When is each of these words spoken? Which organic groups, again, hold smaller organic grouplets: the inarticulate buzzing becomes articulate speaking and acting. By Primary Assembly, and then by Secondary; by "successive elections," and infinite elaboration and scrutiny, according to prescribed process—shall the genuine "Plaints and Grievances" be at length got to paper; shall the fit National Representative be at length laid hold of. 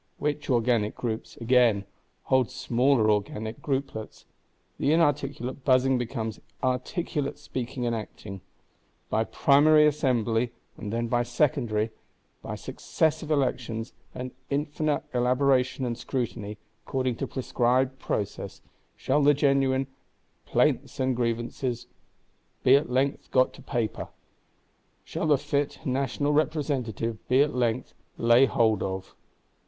Which 0.17 0.49
organic 0.49 0.95
groups, 0.95 1.37
again, 1.37 1.85
hold 2.23 2.49
smaller 2.49 3.11
organic 3.11 3.61
grouplets: 3.61 4.25
the 4.79 4.93
inarticulate 4.93 5.63
buzzing 5.63 5.99
becomes 5.99 6.39
articulate 6.63 7.37
speaking 7.37 7.85
and 7.85 7.95
acting. 7.95 8.41
By 9.11 9.25
Primary 9.25 9.85
Assembly, 9.85 10.53
and 10.75 10.91
then 10.91 11.07
by 11.07 11.21
Secondary; 11.21 11.91
by 12.41 12.55
"successive 12.55 13.29
elections," 13.29 13.93
and 14.15 14.31
infinite 14.49 15.03
elaboration 15.13 15.85
and 15.85 15.95
scrutiny, 15.95 16.57
according 16.87 17.17
to 17.17 17.27
prescribed 17.27 17.99
process—shall 17.99 19.21
the 19.21 19.35
genuine 19.35 19.85
"Plaints 20.47 20.99
and 20.99 21.15
Grievances" 21.15 21.85
be 22.63 22.75
at 22.75 22.89
length 22.89 23.29
got 23.29 23.53
to 23.53 23.61
paper; 23.61 24.07
shall 25.03 25.27
the 25.27 25.37
fit 25.37 25.77
National 25.85 26.33
Representative 26.33 27.19
be 27.27 27.43
at 27.43 27.53
length 27.53 27.93
laid 28.17 28.49
hold 28.49 28.81
of. 28.81 29.13